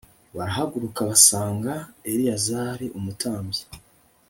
[0.35, 1.73] barahaguruka basanga
[2.11, 3.61] eleyazari umutambyi